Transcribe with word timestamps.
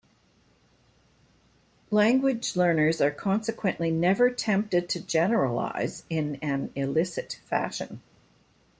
Language 1.91 2.55
learners 2.55 3.01
are 3.01 3.11
consequently 3.11 3.91
never 3.91 4.31
tempted 4.31 4.89
to 4.89 4.99
generalize 4.99 6.05
in 6.09 6.37
an 6.41 6.71
illicit 6.73 7.39
fashion. 7.45 8.01